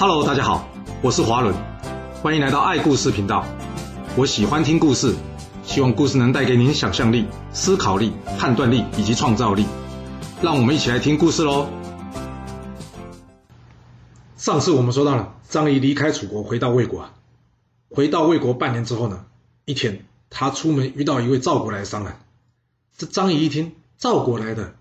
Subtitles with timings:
[0.00, 0.68] Hello，大家好，
[1.02, 1.52] 我是华伦，
[2.22, 3.44] 欢迎来到爱故事频道。
[4.16, 5.12] 我喜欢听故事，
[5.64, 9.66] 希望故事能带给您想象力、思考力、判断力以及创造力。
[10.40, 11.66] 让我们一起来听故事喽。
[14.36, 17.10] 上次我们说到了张仪离开楚国，回到魏国。
[17.90, 19.24] 回到魏国半年之后呢，
[19.64, 22.14] 一天他出门遇到一位赵国来的商人。
[22.96, 24.76] 这张仪一听赵国来的，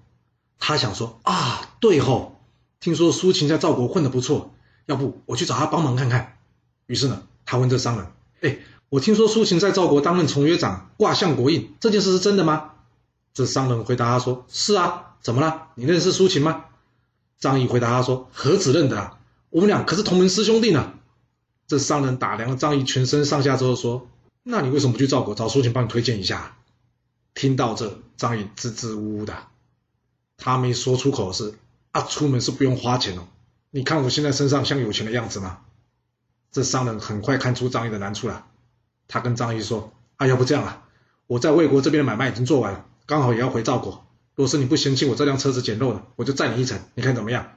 [0.60, 2.36] 他想说啊，对吼，
[2.80, 4.52] 听说苏秦在赵国混得不错。
[4.88, 6.40] 要不我去找他帮忙看看。
[6.88, 8.08] 于是呢，他问这商人
[8.42, 8.58] ：“哎，
[8.90, 12.72] 我听说苏秦在赵国担任从约长，挂相国印，这件事是真的吗？”
[13.36, 15.68] 这商人回答他说：“是啊，怎么了？
[15.76, 16.66] 你认识苏秦吗？”
[17.38, 19.20] 张仪回答他说：“何止认得啊，
[19.52, 20.94] 我们俩可是同门师兄弟呢。”
[21.68, 24.08] 这商人打量了张仪全身上下之后说
[24.42, 26.58] ：“那你为什么不去赵国找苏秦帮你推荐一下？”
[27.36, 29.36] 听到这，张仪支支吾吾的，
[30.38, 31.54] 他没说出口是
[31.92, 33.28] ：“啊，出门是不用花钱哦。”
[33.78, 35.60] 你看我现在身上像有钱的样子吗？
[36.52, 38.48] 这商人很快看出张仪的难处了，
[39.08, 40.88] 他跟张仪说：“啊，要不这样啊，
[41.28, 44.08] 我在魏国这边的买卖已经做完了，刚好也要回赵国。
[44.34, 47.52] 若是你不嫌弃我这辆车子简陋的，我就载你一程，你看怎么样？”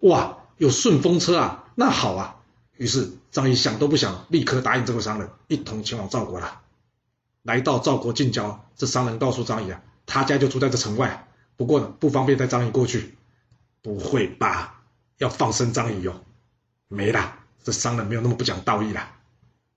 [0.00, 2.36] 哇，有顺风车啊，那好啊。
[2.78, 6.62] 于是张仪想都不想，立刻答应这个商人，一同前往赵国了。
[7.42, 13.14] 来到赵国近郊，这商人告诉张仪啊，他家就住在这城外，不过呢，不方便带张仪过去。
[13.82, 14.79] 不会吧？
[15.20, 16.24] 要放生张仪哦，
[16.88, 19.18] 没啦，这商人没有那么不讲道义啦。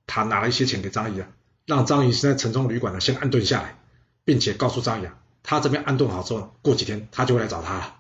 [0.08, 1.28] 他拿了一些钱给张仪啊，
[1.66, 3.78] 让张仪先在城中旅馆呢先安顿下来，
[4.24, 7.96] 并且告诉张仪啊，他这边安顿好之后，过几天他就会来找他了。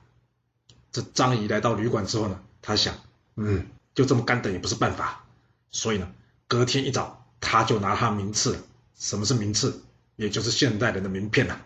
[0.93, 2.95] 这张仪来到旅馆之后呢，他想，
[3.35, 5.25] 嗯，就这么干等也不是办法，
[5.69, 6.09] 所以呢，
[6.47, 8.63] 隔天一早他就拿他名次，
[8.97, 9.83] 什么是名次？
[10.15, 11.59] 也就是现代人的名片呐，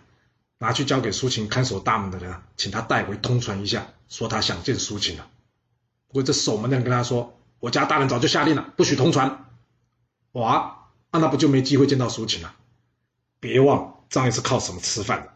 [0.57, 5.27] 拿去交给苏秦看守大门的人，啊请他带回通传一下，说他想见苏秦了。
[6.17, 9.45] 过这守门的人跟他说：“我家大人早就下令了，不许通传。”
[10.33, 12.55] 哇，那不就没机会见到苏秦了？
[13.39, 15.33] 别忘，张仪是靠什么吃饭的？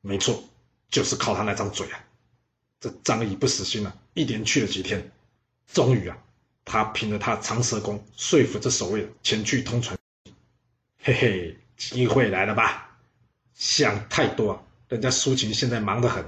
[0.00, 0.42] 没错，
[0.88, 2.00] 就是靠他那张嘴啊！
[2.80, 5.12] 这张仪不死心了，一连去了几天，
[5.70, 6.16] 终于啊，
[6.64, 9.98] 他凭着他长舌功说服这守卫前去通传。
[11.02, 12.96] 嘿嘿，机会来了吧？
[13.54, 16.24] 想太多，人家苏秦现在忙得很，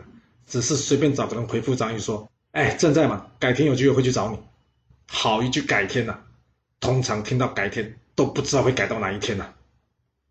[0.47, 2.31] 只是随便找个人回复张仪说。
[2.57, 4.39] 哎，正在嘛，改天有机会会去找你。
[5.07, 6.19] 好一句改天呐，
[6.81, 9.53] 通常听到改天都不知道会改到哪一天呐。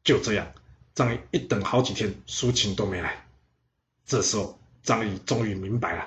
[0.04, 0.48] 就这样，
[0.96, 3.28] 张仪一等好几天，苏秦都没来。
[4.08, 6.04] 这时候，张仪终于明白了，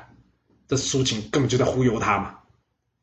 [0.66, 2.34] 这苏秦根本就在忽悠他嘛。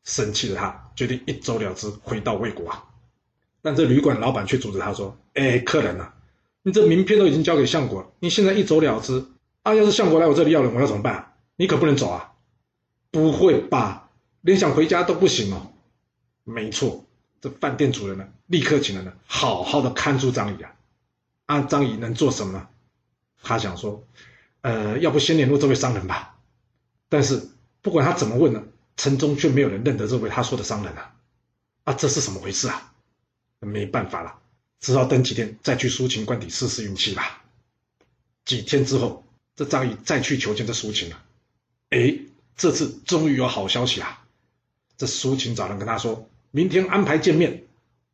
[0.04, 2.70] 生气的他决定一走了之，回到魏国。
[3.62, 6.12] 但这旅馆老板却阻止他说：“哎，客人呐，
[6.62, 9.24] 你这名片都已经交给相国了，你现在一走了之，
[9.62, 11.32] 啊，要是相国来我这里要人，我要怎么办？
[11.56, 12.32] 你可不能走啊！”
[13.10, 14.10] 不会吧，
[14.42, 15.72] 连想回家都不行哦。
[16.44, 17.04] 没错，
[17.40, 20.74] 这饭店主人呢，立刻请人呢，好好的看住张仪啊。
[21.46, 22.68] 啊，张仪能做什么呢？
[23.42, 24.06] 他想说，
[24.60, 26.38] 呃，要不先联络这位商人吧。
[27.08, 27.48] 但是
[27.82, 28.62] 不管他怎么问呢，
[28.96, 31.14] 城中却没有人认得这位他说的商人啊。
[31.84, 32.92] 啊，这是什么回事啊？
[33.60, 34.38] 没办法了，
[34.80, 37.42] 只好等几天再去苏秦官邸试试运气吧。
[38.44, 39.24] 几天之后，
[39.56, 41.22] 这张仪再去求见这苏秦了。
[41.90, 42.18] 哎。
[42.56, 44.24] 这次终于有好消息啊！
[44.96, 47.64] 这苏秦找人跟他说，明天安排见面。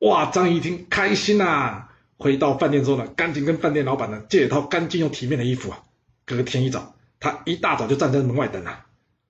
[0.01, 1.89] 哇，张仪一听开心呐！
[2.19, 5.83] 回到饭店之后呢，赶紧跟饭店老板呢借一套干净又体面的衣服啊。
[6.25, 8.87] 隔天一早，他一大早就站在门外等啊。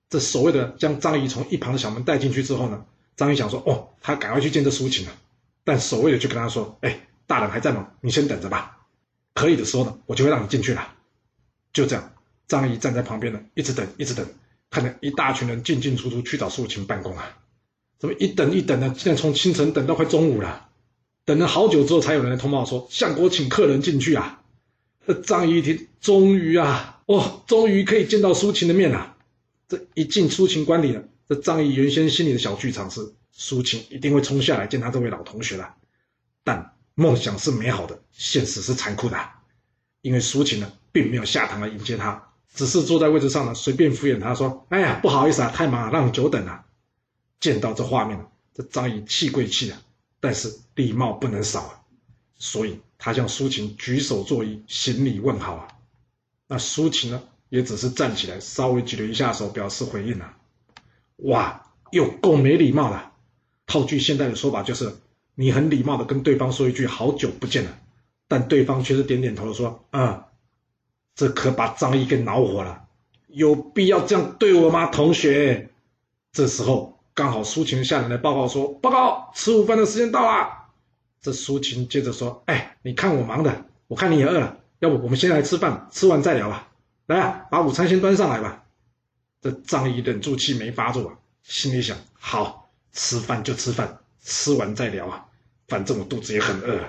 [0.08, 2.84] 这所谓的将张仪从一旁的小门带进去之后呢，
[3.16, 5.12] 张仪想说，哦，他赶快去见这苏秦了。
[5.64, 7.90] 但守卫的就跟他说，哎，大人还在吗？
[8.00, 8.78] 你先等着吧。
[9.34, 10.94] 可以的时候呢，我就会让你进去了。
[11.72, 12.12] 就这样，
[12.48, 14.26] 张仪站在旁边呢，一直等，一直等。
[14.72, 17.38] 看着一大群人进进出出去找苏秦办公啊，
[17.99, 18.94] 怎么一等一等呢？
[18.97, 20.71] 竟然从清晨等到快中午了，
[21.27, 24.43] 等了好久之后，才有人来通报说相国请客人进去啊。
[25.06, 29.15] 这张仪一听，终于啊，哦，终于可以见到苏秦的面了。
[29.69, 35.75] 这一进苏秦官里了，这张仪原先心里的小剧场是苏秦一定会冲下来见他这位老同学了。
[36.45, 39.18] 但梦想是美好的，现实是残酷的，
[40.01, 42.31] 因为苏秦呢，并没有下堂来迎接他。
[42.54, 46.66] 只是坐在位置上呢，随便敷衍他说：“哎呀，不好意思啊，太忙了，让你久等了。”
[47.41, 49.81] 见到这画面这张仪气归气啊，
[50.21, 51.81] 但是礼貌不能少啊，
[52.37, 55.69] 所以他向苏秦举手作揖，行礼问好啊。
[56.47, 60.37] 那苏秦呢，也只是站起来，稍微举了一下手，表示回应了。
[61.16, 63.13] 哇，又够没礼貌了。
[63.66, 64.95] 套句现代的说法就是，
[65.34, 67.78] 你很礼貌的跟对方说一句“好久不见了”，
[68.28, 70.25] 但对方却是点点头说：“嗯。”
[71.14, 72.84] 这可把张仪给恼火了，
[73.28, 75.70] 有必要这样对我吗，同学？
[76.32, 80.50] 这时候刚好苏秦的下人来报告说：“报告，吃午饭的时间到了。”
[81.20, 86.68] 这苏秦接着说：“哎，你看我忙的，我看你也饿了，要不我们先来吃饭，吃完再聊吧。
[87.06, 88.65] 来啊，把午餐先端上来吧。”
[89.42, 95.26] 这张仪忍住气没发作，心里想：好，吃饭就吃饭，吃完再聊啊，
[95.68, 96.80] 反正我肚子也很饿。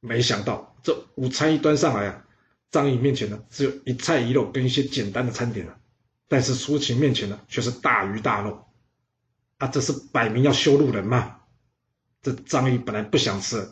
[0.00, 2.24] 没想到这午餐一端上来啊，
[2.70, 5.78] 张仪面前呢只有一菜一肉跟一些简单的餐点了，
[6.28, 8.66] 但是苏秦面前呢却是大鱼大肉，
[9.58, 11.36] 啊，这是摆明要羞辱人嘛！
[12.22, 13.70] 这张仪本来不想吃，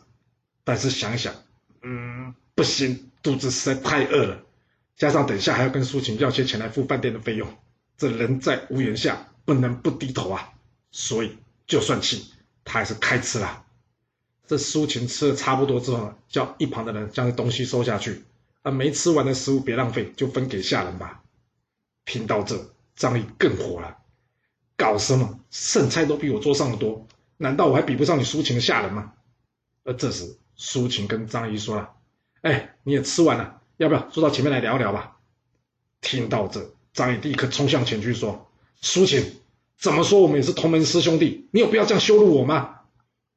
[0.63, 1.35] 但是想一想，
[1.83, 4.43] 嗯，不行，肚子实在太饿了，
[4.97, 7.49] 加上等下还要跟苏秦要些钱来付饭店的费用。
[7.97, 10.53] 这人在屋檐下，不能不低头啊！
[10.93, 11.37] 所以
[11.67, 12.33] 就算气，
[12.65, 13.65] 他还是开吃了。
[14.47, 18.23] 这苏秦吃的差不多之后呢，叫一旁的人将这东西收下去，
[18.65, 21.23] 啊，没吃完的食物别浪费，就分给下人吧。
[22.07, 23.99] 听到这，张仪更火了，
[24.77, 25.39] 搞什么？
[25.51, 27.07] 剩菜都比我桌上的多，
[27.37, 29.13] 难道我还比不上你苏秦的下人吗？
[29.85, 31.91] 而这时，苏秦跟张仪说了
[32.41, 35.19] ：“哎，你也吃完了，要不要坐到前面来聊聊吧？”
[36.01, 36.75] 听到这。
[36.95, 38.51] 张仪立刻冲向前去说
[38.81, 39.41] ：“苏秦，
[39.77, 42.81] 怎么说我们也是同门师兄弟，你有必要这样羞辱我吗？”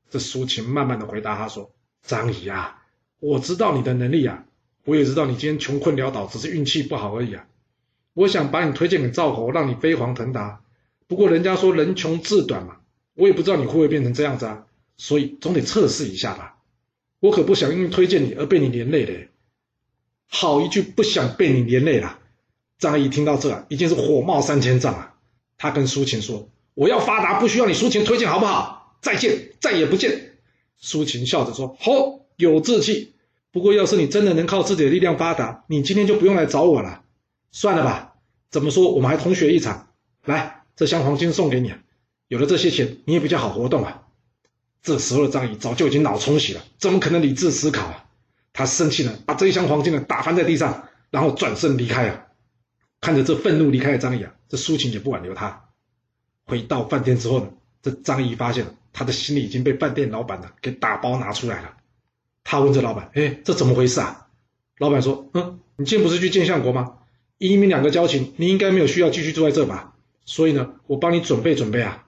[0.10, 2.84] 这苏秦慢慢的回答他说：“张仪啊，
[3.20, 4.46] 我知道你的能力啊，
[4.88, 7.46] 我也知道你今天穷困潦倒，只是运气不好而已啊。
[8.14, 10.62] 我想把你推荐给赵侯，让你飞黄腾达。
[11.08, 12.78] 不过人家说人穷志短嘛，
[13.14, 16.56] 我也不知道你会不会变成这样子啊，所以总得测试一下吧。
[17.20, 19.14] 我可不想因为推荐你而被你连累的。
[20.26, 22.20] 好一句不想被你连累了。”
[22.80, 25.16] 张仪听到这，已经是火冒三千丈了。
[25.58, 28.98] 他跟苏秦说：“我要发达，不需要你苏秦推荐，好不好？
[29.02, 30.38] 再见，再也不见。”
[30.80, 33.14] 苏秦笑着说：“好，有志气。
[33.58, 37.02] 不过，要是你真的能靠自己的力量发达，你今天就不用来找我了。
[37.52, 38.14] 算了吧，
[38.52, 39.88] 怎么说，我们还同学一场。
[40.26, 41.74] 来，这箱黄金送给你。
[42.28, 44.04] 有了这些钱，你也比较好活动啊。”
[44.84, 48.06] 这时候的张仪早就已经脑充血了，怎么可能理智思考啊？
[48.54, 52.28] 他生气了，把这一箱黄金呢打翻在地上，然后转身离开了。
[53.02, 55.64] 看着这愤怒离开的张仪啊，这苏秦也不挽留他。
[56.46, 57.48] 回到饭店之后呢，
[57.82, 61.77] 这张仪发现他的行李已经被饭店老板呢给打包拿出来了。
[62.50, 64.28] 他问这老板：“哎，这怎么回事啊？”
[64.80, 66.94] 老板说：“嗯，你今天不是去见相国吗？
[67.38, 69.96] 以你们两个交情，你应该没有需要继续住在这吧？
[70.24, 72.06] 所以呢，我帮你准备准备啊。”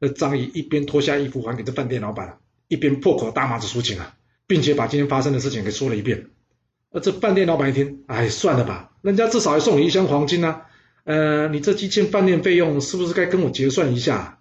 [0.00, 2.38] 那张仪一边脱下衣服还给这饭店老板，
[2.68, 6.30] 一边破口大骂着苏秦啊，并且把今天发生的事情给说了一遍。
[6.90, 10.62] 那这饭店老板一听，哎，算了吧，人家至少还送你一箱黄金呢。
[11.04, 14.38] 呃，你这几千饭店费用是不是该跟我结算一下？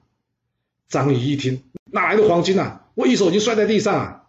[0.88, 1.62] 张仪一听，
[1.92, 2.86] 哪来的黄金啊？
[2.96, 4.22] 我一手已经摔在地上啊！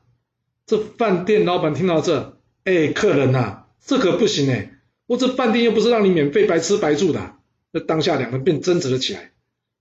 [0.66, 7.36] 这饭店老板听到这，哎，客人呐，这可不行哎，我这饭店又不是让你免费白吃白住的。
[7.70, 9.30] 那当下两人便争执了起来。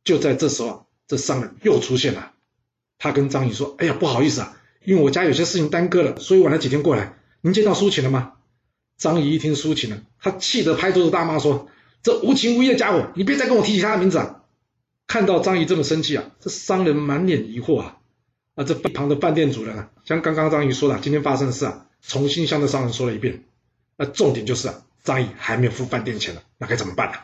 [0.04, 2.34] 就在这时候，这商人又出现了，
[3.00, 8.34] 他跟张仪说：“哎呀，不好意思啊，因为我家有些事情耽搁了，所以晚了几天过来。”您见到苏秦了吗？
[8.98, 11.68] 张仪一听苏秦了，他气得拍桌子大骂说
[12.04, 14.44] ：“这无情无义的家伙，你别再跟我提起他的名字啊！”
[15.08, 17.98] 看到张仪这么生气啊，这商人满脸疑惑啊。
[18.56, 23.44] 啊，这一旁的饭店主人啊，像刚刚张仪说的今天发生的事啊，重新向这商人说了一遍。
[23.98, 27.18] 那重点就是啊，张仪还没有付饭店钱呢，那该怎么办呢？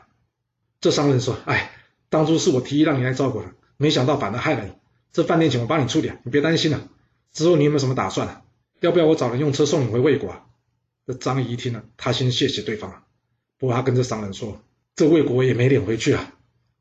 [0.79, 1.71] 这商人说：“哎，
[2.09, 4.71] 当初是我提议让你来照顾的，没想到反而害了你。
[5.13, 6.87] 这饭店钱我帮你处理，你别担心了。
[7.31, 8.41] 之后你有没有什么打算啊？”
[8.81, 10.31] 要不要我找人用车送你回魏国？
[10.31, 10.45] 啊？
[11.05, 13.03] 这张仪听了，他先谢谢对方啊。
[13.59, 14.61] 不过他跟这商人说
[14.95, 16.33] ：“这魏国也没脸回去啊。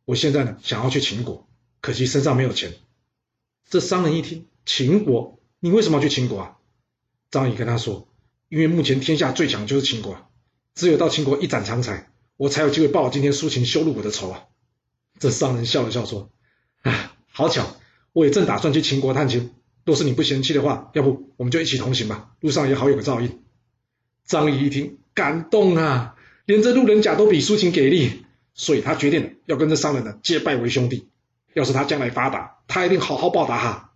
[0.07, 1.47] 我现在呢，想要去秦国，
[1.81, 2.73] 可惜身上没有钱。”
[3.71, 6.57] 这商人一听，秦国，你为什么要去秦国啊？
[7.31, 8.09] 张仪跟他说
[8.51, 10.29] ：“因为目前天下最强就是秦国，
[10.75, 14.43] 只有到秦国一展长才，我才有机会报今天苏秦羞辱我的仇啊。”
[15.21, 16.31] 这商人笑了笑说
[16.83, 17.77] ：“啊，好巧，
[18.13, 19.53] 我也正打算去秦国探亲。”
[19.87, 23.41] 若是你不嫌弃的话，要不我们就一起同行吧，路上也好有个照应。
[24.27, 31.09] 张仪一听，感动啊，连这路人甲都比苏秦给力，所以他决定要跟这商人呢结拜为兄弟。
[31.55, 33.91] 要是他将来发达，他一定好好报答他。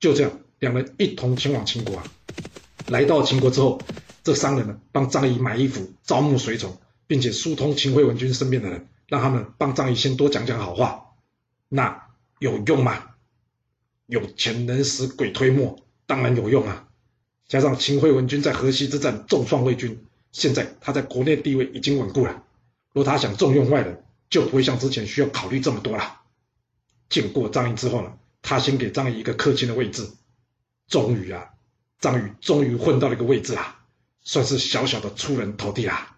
[0.00, 2.04] 就这样，两人一同前往秦国啊。
[2.88, 3.80] 来到秦国之后，
[4.24, 11.06] 这商人呢帮张仪买衣服，招募随从，并且疏通秦惠文君身边的人，让他们帮张仪先多讲讲好话。
[11.68, 13.10] 那有用吗？
[14.06, 16.88] 有钱能使鬼推磨，当然有用啊！
[17.48, 22.42] 加上秦惠文君在河西之战重创魏军，现在他在国内地位已经稳固了。
[22.92, 26.21] 若他想重用外人，就不会像之前需要考虑这么多了。
[27.12, 30.08] 见过张仪之后呢，他先给张仪一个客卿的位置。
[30.88, 31.50] 终于啊，
[32.00, 33.84] 张宇终于混到了一个位置啊，
[34.22, 36.16] 算是小小的出人头地啦。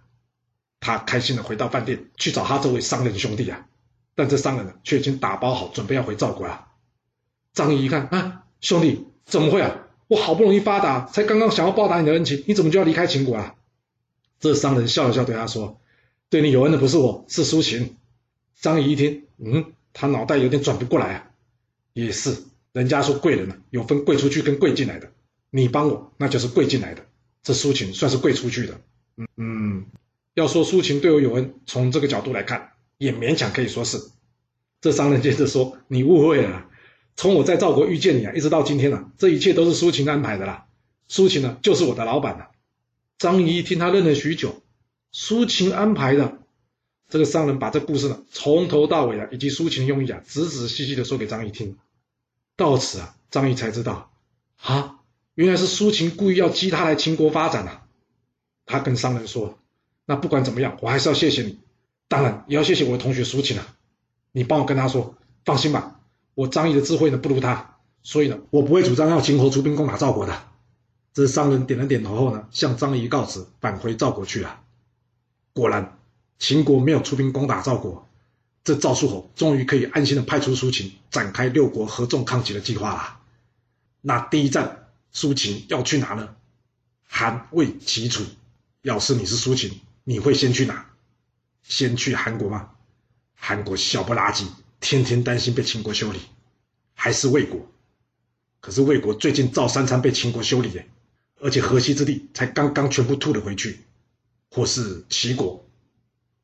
[0.79, 3.67] 他开心的回到饭店去找他这位商人兄弟啊。
[4.15, 6.69] 但这商人呢，却已经打包好，准备要回赵国了。
[7.53, 9.77] 张仪一看啊，兄弟，怎么会啊？
[10.07, 13.57] 我好不容易发达，才刚刚想要报答你的恩情，你怎么就要离开秦国啊？
[14.39, 15.81] 这商人笑了笑，对他说
[16.31, 17.97] ：“对你有恩的不是我，是苏秦。”
[18.61, 21.31] 张仪一听，嗯，他脑袋有点转不过来啊。
[21.95, 25.13] 也是，人家说贵人呢，有分贵出去跟贵进来的，
[25.49, 27.07] 你帮我，那就是贵进来的。
[27.43, 28.81] 这苏秦算是贵出去的。
[29.17, 29.87] 嗯嗯，
[30.35, 34.03] 要说苏秦对我有恩，从这个角度来看，也勉强可以说是。
[34.81, 36.67] 这商人接着说：“你误会了。”
[37.17, 40.67] 从我在赵国遇见你啊，一直到今天啊，这一切都是苏秦安排的啦。
[41.07, 42.51] 苏秦呢，就是我的老板了。
[43.19, 44.63] 张仪听，他愣了许久。
[45.13, 46.39] 苏秦安排的，
[47.15, 51.79] 这个商人把这故事呢，从头到尾啊，以及苏秦的用意啊，仔仔细细的说给张仪听。
[52.57, 54.11] 到此啊，张仪才知道，
[54.61, 54.99] 啊，
[55.37, 57.87] 原来是苏秦故意要激他来秦国发展啊。
[58.67, 59.61] 他跟商人说
[60.05, 61.61] ：“那不管怎么样，我还是要谢谢你，
[62.09, 63.77] 当然也要谢谢我的同学苏秦啊。
[64.33, 66.01] 你帮我跟他说，放心吧。”
[66.35, 70.37] 我张仪的智慧呢不如他，所以呢，我不会主张要秦国出兵攻打赵国的。
[71.13, 74.63] 这商人点了点头后呢，向张仪告辞，返回赵国去了。
[75.53, 75.97] 果然，
[76.39, 78.09] 秦国没有出兵攻打赵国，
[78.65, 83.21] 这赵叔侯终于可以安心的派出苏秦，展开六国合纵抗齐的计划了。
[84.01, 86.35] 那第一站，苏秦要去哪呢？
[87.07, 88.25] 韩、魏、齐、楚。
[88.83, 90.91] 要是你是苏秦，你会先去哪？
[91.63, 92.71] 先去韩国吗？
[93.35, 94.47] 韩国小不拉几。
[94.81, 96.21] 天天担心被秦国修理，
[96.93, 97.67] 还是魏国？
[98.61, 100.87] 可是魏国最近赵三餐被秦国修理耶，
[101.41, 103.81] 而且河西之地才刚刚全部吐了回去。
[104.51, 105.64] 或是齐国？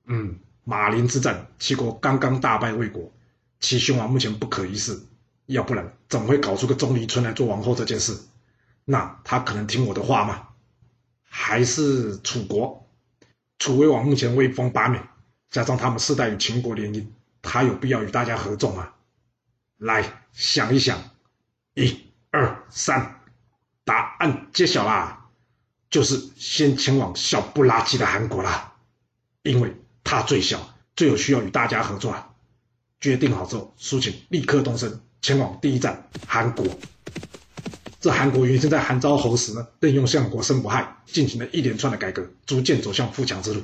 [0.06, 3.12] 嗯，马陵之战，齐国刚刚大败魏国，
[3.60, 5.00] 齐宣王目前不可一世，
[5.46, 8.20] 要不然怎么会搞出个钟离春来做王后这件事？
[8.84, 10.48] 那他可能听我的话吗？
[11.22, 12.88] 还是楚国？
[13.58, 15.06] 楚威王目前威风八面，
[15.50, 17.06] 加上他们世代与秦国联姻。
[17.42, 18.92] 他有必要与大家合纵吗！
[19.78, 20.98] 来想一想，
[21.72, 23.22] 一、二、三，
[23.82, 25.30] 答案揭晓啦，
[25.88, 28.74] 就是先前往小不拉几的韩国啦，
[29.42, 32.14] 因为他最小，最有需要与大家合作。
[33.00, 36.66] 决定好之后，苏秦立刻动身前往第一站韩国。
[38.00, 43.62] 这韩国原先在韩昭侯时呢，任用相国申不害，进行了一连串的改革，逐渐走向富强之路。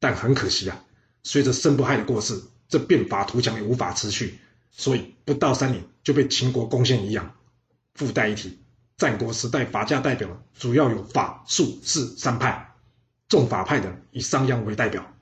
[0.00, 0.84] 但很可惜啊，
[1.22, 2.42] 随着申不害的过世。
[2.66, 4.38] 这变法图强也无法持续，
[4.72, 7.34] 所以不到三年就被秦国攻陷一样。
[7.94, 8.58] 附带一提，
[8.96, 12.74] 战国时代法家代表主要有法、术、士三派，
[13.28, 15.13] 重法派的以商鞅为代表，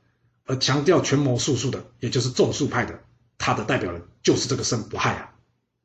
[0.45, 3.03] 而强调权谋术数的，也就是重术派的，
[3.39, 5.33] 他的代表人就是这个申不害啊。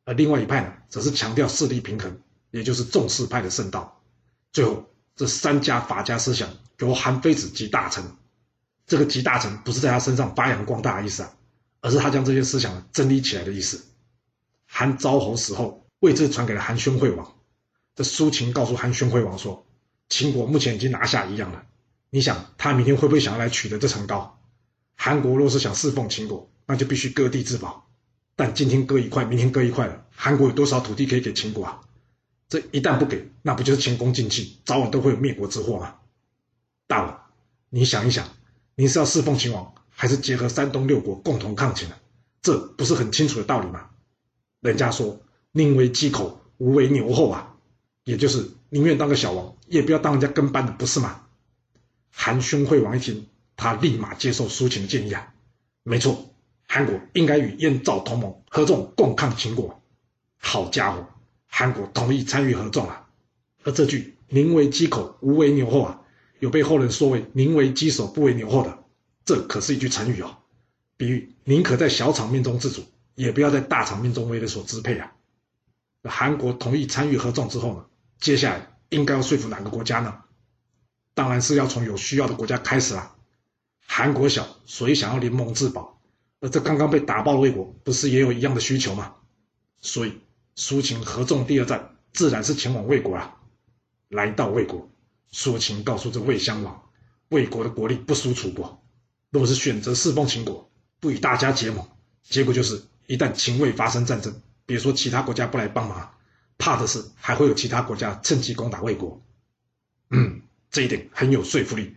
[0.06, 2.20] 而另外一派呢，则是强调势力平衡，
[2.52, 4.02] 也就是重士派的圣道。
[4.52, 4.86] 最后，
[5.16, 6.50] 这三家法家思想
[6.80, 8.18] 由韩非子集大成，
[8.86, 11.34] 这个集大成不是在他身上发扬光大的意思啊。
[11.80, 13.86] 而是他将这些思想整理起来的意思。
[14.66, 17.36] 韩昭侯死后，位置传给了韩宣惠王。
[17.96, 19.66] 这苏秦告诉韩宣惠王说
[20.10, 21.64] ：“秦国目前已经拿下一样了，
[22.10, 24.37] 你想他明天会不会想要来取得这层高？
[24.98, 27.88] 韩国若是想侍奉秦国，那就必须割地自保。
[28.36, 31.82] 但今天割一块，明天割一块了，韩国有多少土地可以给秦国啊？
[32.50, 35.96] 这一旦不给，那不就是前功尽弃，早晚都会有灭国之祸吗？
[36.88, 37.20] 大王，
[37.70, 38.28] 你想一想，
[38.76, 41.96] 你是要侍奉秦王？”还是结合山东六国共同抗秦呢？
[42.42, 43.90] 这不是很清楚的道理吗？
[44.62, 47.56] 人家说宁为鸡口，无为牛后啊，
[48.04, 51.24] 也就是宁愿当个小王，也不要当人家跟班的，不是吗？
[52.12, 53.28] 韩宣惠王一听，
[53.58, 55.34] 他立马接受苏秦的建议啊，
[55.84, 56.34] 没错，
[56.68, 59.82] 韩国应该与燕赵同盟，合纵共抗秦国。
[60.38, 61.08] 好家伙，
[61.48, 63.10] 韩国同意参与合纵啊！
[63.64, 66.02] 而这句宁为鸡口，无为牛后啊，
[66.40, 68.78] 有被后人说为宁为鸡首，不为牛后的。
[69.26, 70.38] 这可是一句成语哦，
[70.96, 72.86] 比喻宁可在小场面中自主，
[73.16, 75.12] 也不要在大场面中为人所支配啊。
[76.04, 77.86] 韩国同意参与合纵之后呢，
[78.20, 80.22] 接下来应该要说服哪个国家呢？
[81.16, 83.16] 当然是要从有需要的国家开始啦。
[83.98, 86.00] 韩国小，所以想要联盟自保，
[86.40, 89.16] 而这刚刚被打爆的魏国，不是也有一样的需求吗？
[89.82, 90.14] 所以
[90.54, 93.42] 苏秦合纵第二站，自然是前往魏国啊。
[94.10, 94.88] 来到魏国，
[95.32, 96.80] 苏秦告诉这魏襄王，
[97.30, 98.84] 魏国的国力不输楚国。
[99.32, 101.84] 若是选择侍奉秦国，不与大家结盟，
[102.22, 106.14] 结果就是一旦秦魏发生战争，别说其他国家不来帮忙，
[106.60, 109.20] 怕的是还会有其他国家趁机攻打魏国。
[110.12, 111.96] 嗯，这一点很有说服力，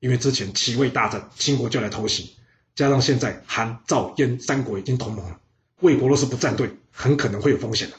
[0.00, 2.36] 因为之前齐魏大战，秦国就来偷袭，
[2.74, 5.38] 加上现在韩、赵、燕三国已经同盟了，
[5.80, 7.96] 魏国若是不站队，很可能会有风险的。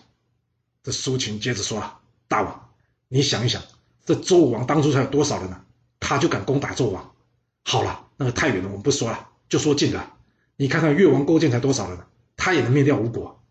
[0.83, 2.69] 这苏秦接着说了：“大王，
[3.07, 3.61] 你想一想，
[4.05, 5.61] 这周武王当初才有多少人呢？
[5.99, 7.11] 他就敢攻打纣王？
[7.63, 10.11] 好了。”那个太远了，我们不说了，就说近了。
[10.57, 11.99] 你看看越王勾践才多少人，
[12.35, 13.41] 他也能灭掉吴国。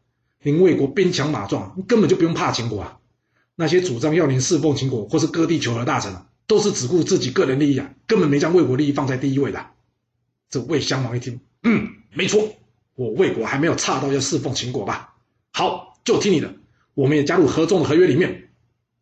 [0.43, 2.99] 您魏国兵强马壮，根本就不用怕秦国啊。
[3.55, 6.15] 那些主张要您侍奉秦国或是割地求和大臣，
[6.49, 9.67] 都是只顾自己个人利益啊，根本没将魏国利益放在第一位的。
[10.51, 12.57] 这魏襄王一听，嗯，没错，
[12.97, 15.15] 我魏国还没有差到要侍奉秦国吧？
[15.53, 16.55] 好，就听你的，
[16.95, 18.49] 我们也加入合纵的合约里面。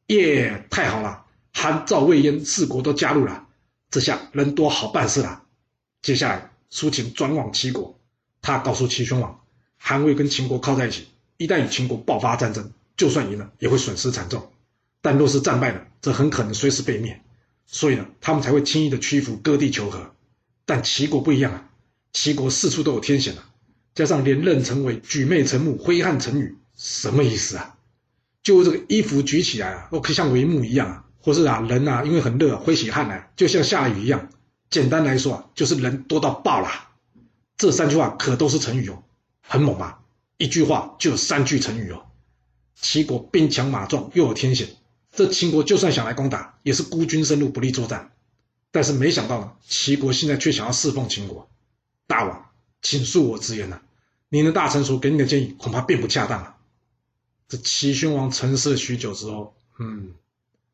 [0.09, 1.25] 耶，太好了，
[1.55, 3.47] 韩、赵、魏、燕四国都加入了，
[3.91, 5.45] 这下人多好办事了。
[6.03, 7.99] 接下来，苏秦转往齐国，
[8.43, 9.41] 他告诉齐宣王，
[9.79, 12.73] 韩魏跟秦国靠在一起，一旦与秦国爆发战争。
[12.97, 14.41] 就算赢了，也会损失惨重；
[15.03, 17.21] 但若是战败了，则很可能随时被灭。
[17.67, 20.15] 所以呢，他们才会轻易的屈服，割地求和。
[20.65, 21.71] 但齐国不一样啊，
[22.13, 23.51] 齐国四处都有天险啊，
[23.95, 27.77] 加上连任成为举妹成木，挥汗成雨，什么意思啊？
[28.43, 34.29] 就这个衣服举起来啊，都可以像帷幕一样啊，或是啊人啊，因为很热，挥起汗来，就像下雨一样。
[34.71, 36.91] 简单来说啊，就是人多到爆啦。
[37.57, 39.03] 这三句话可都是成语哦，
[39.41, 40.01] 很猛啊！
[40.37, 42.07] 一句话就有三句成语哦。
[42.75, 44.69] 齐国兵强马壮，又有天险，
[45.17, 48.13] 这秦国就算想来攻打，也是孤军深入，不利作战。
[48.71, 51.49] 但是没想到呢，齐国现在却想要侍奉秦国。
[52.07, 52.51] 大王，
[52.83, 53.81] 请恕我直言呐，
[54.29, 56.59] 您的大臣所给你的建议恐怕并不恰当啊。
[57.49, 60.11] 这齐宣王沉思了许久之后，嗯，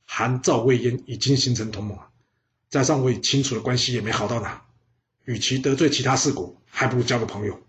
[0.04, 2.08] 韩赵魏燕已经形成同盟了，
[2.68, 4.62] 加上我与秦楚的关系也没好到哪，
[5.24, 7.60] 与其得罪其他四国，还不如交个朋友。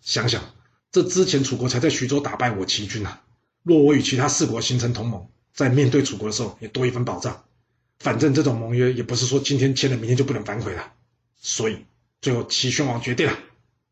[0.00, 0.42] 想想，
[0.90, 3.20] 这之前楚国才在徐州打败我齐军呐。
[3.62, 7.44] 若我与其他四国形成同盟，在面对楚国的时候也多一份保障。
[7.98, 10.92] 反正这种盟约也不是说今天签了，明天就不能反悔了。
[11.36, 11.84] 所以
[12.20, 13.36] 最后齐宣王决定了，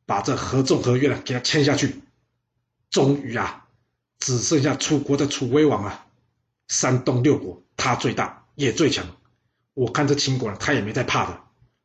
[0.05, 2.01] 把这合纵合约呢给他签下去。
[2.91, 3.67] 终于啊，
[4.21, 6.07] 只剩下楚国的楚威王啊，
[6.69, 9.17] 山东六国他最大也最强。
[9.75, 11.41] 我看这秦国呢，他也没在怕的。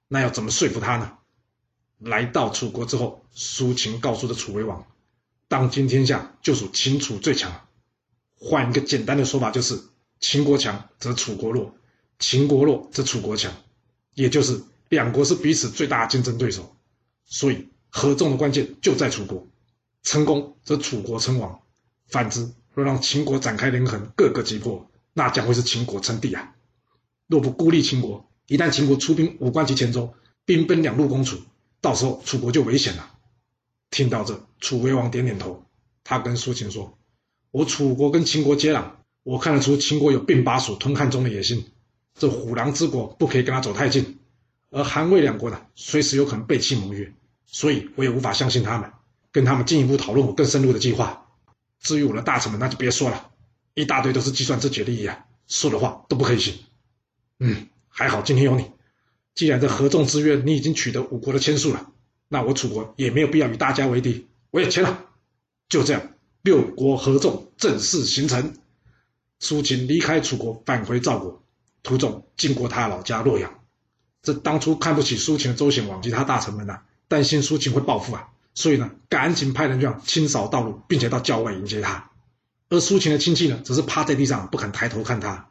[0.07, 1.17] 那要怎么说服他呢？
[1.97, 4.85] 来到楚国之后，苏秦告诉这楚威王，
[5.47, 7.67] 当今天下就属秦楚最强。
[8.43, 9.79] 换一个简单的说法，就是
[10.19, 11.75] 秦国强则楚国弱，
[12.17, 13.53] 秦国弱则楚国强，
[14.15, 16.75] 也就是两国是彼此最大的竞争对手。
[17.23, 19.47] 所以合纵的关键就在楚国，
[20.01, 21.61] 成功则楚国称王；
[22.07, 26.55] 反之，若让秦国展开连横，各个击破，那将会是秦国称帝啊！
[27.27, 30.13] 若不孤立秦国，一旦秦国出兵五关及黔州，
[30.45, 31.37] 兵分两路攻楚，
[31.79, 33.11] 到时候楚国就危险了。
[33.91, 35.63] 听到这，楚威王点点头，
[36.03, 36.97] 他跟苏秦说。
[37.51, 38.91] 我楚国跟秦国接壤，
[39.23, 41.65] 我看得出秦国有并巴蜀吞汉中的野心。
[42.15, 44.19] 这虎狼之国不可以跟他走太近，
[44.69, 47.13] 而韩魏两国呢，随时有可能背弃盟约，
[47.45, 48.91] 所以我也无法相信他们，
[49.31, 51.27] 跟他们进一步讨论我更深入的计划。
[51.79, 53.31] 至于我的大臣们，那就别说了，
[53.73, 56.55] 一大堆都是计算自己的利益啊，说的话都不可以信。
[57.39, 58.71] 嗯，还好今天有你，
[59.33, 61.91] 既然这合纵之约你已经取得五国的签署了，
[62.27, 65.05] 那我楚国也没有必要与大家为敌，我也签了，
[65.69, 66.01] 就这样。
[66.43, 68.55] 六国合纵正式形成，
[69.39, 71.43] 苏秦离开楚国，返回赵国，
[71.83, 73.59] 途中经过他老家洛阳。
[74.23, 82.09] 这当初看不起苏秦的周显王及他大臣们呐，担心苏秦会报复啊，所以呢，赶紧派人这样清扫道路，并且到郊外迎接他。
[82.69, 85.49] 而苏秦的亲戚呢，则是趴在地上不肯抬头看他。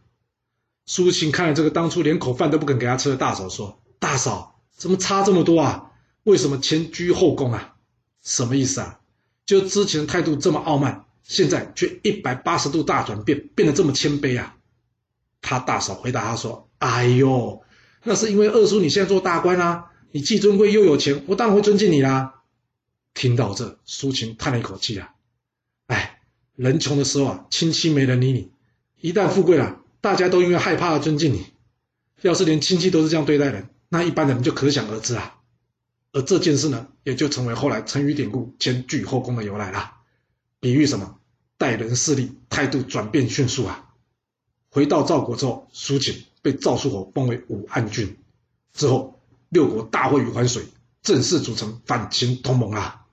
[0.87, 5.93] 苏秦看了这个当初连口饭都不肯给他吃的大嫂，说：“大嫂，怎么差这么多啊？
[6.25, 7.75] 为什么前居后恭啊？
[8.23, 9.00] 什么意思啊？”
[9.51, 14.55] 就之前态度这么傲慢，现在却一百八十度大转变，变得这么谦卑啊！
[15.43, 17.61] 他大嫂回答他说：“哎呦，
[18.05, 22.43] 那是因为二叔你现在做大官啦，你既尊贵又有钱，我当然会尊敬你啦。”
[23.13, 25.15] 听到这，苏秦叹了一口气啊，
[25.89, 26.21] 哎，
[26.55, 28.53] 人穷的时候啊，亲戚没人理你；
[29.01, 31.45] 一旦富贵了，大家都因为害怕而尊敬你。
[32.23, 35.40] 要是连亲戚都是这样对待人，那一般人就可想而知啊。
[36.13, 39.93] 而这件事呢，也就成为后来成语典故“前倨后恭”的由来了，
[40.59, 41.19] 比喻什么？
[41.57, 43.93] 待人势利，态度转变迅速啊！
[44.71, 48.17] 回到赵国之后，苏秦被赵肃侯封为武安君，
[48.73, 49.21] 之后
[49.51, 50.65] 六国大会于淮水，
[51.03, 53.07] 正式组成反秦同盟啊，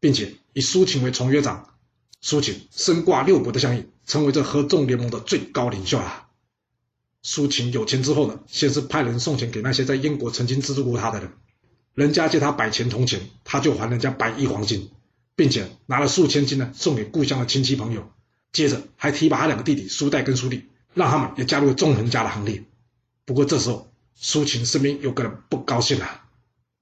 [0.00, 1.74] 并且以苏秦为从约长，
[2.20, 6.28] 苏秦身挂六国的相印，成为这合纵联盟的最高领袖啊！
[7.22, 11.32] 苏秦有钱之后呢，先是派人送钱给那些在燕国曾经资助过他的人。
[11.94, 14.90] 人家借他百钱铜钱，他就还人家百亿黄金，
[15.36, 18.10] 并且拿了数千金呢送给故乡的亲戚朋友。
[18.50, 22.64] 接着还提拔他两个弟弟苏代跟苏厉，让他们也加入纵横家的行列。
[23.24, 26.22] 不过这时候苏秦身边有个人不高兴了，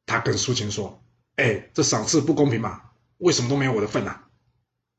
[0.06, 1.00] 他跟苏秦说
[1.36, 2.80] ：“哎，这赏赐不公平嘛？
[3.18, 4.24] 为什么都没有我的份啊？”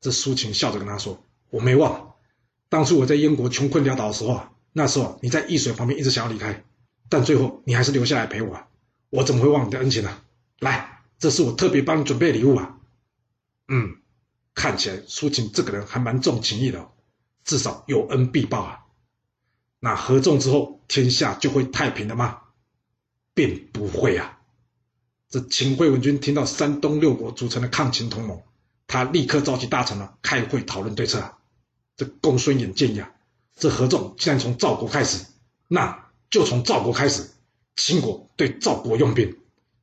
[0.00, 2.14] 这苏秦笑着跟他说：“我没忘，
[2.68, 6.64] 当初我在燕国穷困潦倒的时候啊，那时候你在易水旁边一直想要离开，
[7.08, 8.66] 但最后你还是留下来陪我。”啊
[9.12, 10.22] 我怎么会忘你的恩情呢？
[10.58, 12.78] 来，这是我特别帮你准备礼物啊。
[13.68, 13.98] 嗯，
[14.54, 16.88] 看起来苏秦这个人还蛮重情义的，
[17.44, 18.86] 至少有恩必报啊。
[19.80, 22.40] 那合纵之后，天下就会太平了吗？
[23.34, 24.38] 并不会啊。
[25.28, 28.42] 这秦惠文君听到山东六国组成的抗秦同盟，
[28.86, 31.36] 他立刻召集大臣啊开会讨论对策啊。
[31.98, 33.10] 这公孙衍建议啊，
[33.56, 35.26] 这合纵既然从赵国开始，
[35.68, 37.28] 那就从赵国开始，
[37.76, 39.36] 秦国对赵国用兵，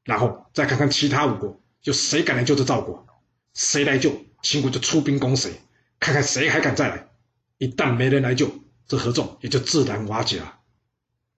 [0.04, 3.06] 然后再看看其他五国，有谁敢来救这赵国，
[3.54, 5.62] 谁来救，秦国就出兵攻谁，
[6.00, 7.10] 看看谁还敢再来。
[7.58, 8.50] 一旦没人来救，
[8.88, 10.60] 这合纵也就自然瓦解了。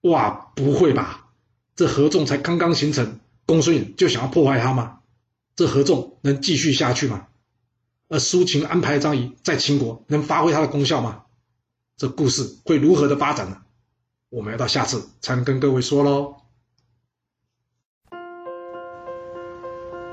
[0.02, 1.30] 哇，不会吧？
[1.76, 5.00] 这合纵才刚刚形成，公孙衍就想要破坏他吗？
[5.56, 7.28] 这合纵能继续下去吗？
[8.08, 11.24] 而苏秦安排张仪在秦国能发挥他的功效吗？
[11.98, 13.62] 这故事会如何的发展呢？
[14.30, 16.40] 我们要到下次才能跟各位说喽。